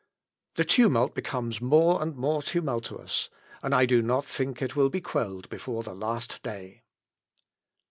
The 0.55 0.63
tumult 0.65 1.13
becomes 1.13 1.61
more 1.61 2.01
and 2.01 2.15
more 2.15 2.41
tumultuous! 2.41 3.29
and 3.61 3.75
I 3.75 3.85
do 3.85 4.01
not 4.01 4.25
think 4.25 4.59
it 4.59 4.75
will 4.75 4.89
be 4.89 4.99
quelled 4.99 5.47
before 5.49 5.83
the 5.83 5.93
last 5.93 6.41
day." 6.41 6.81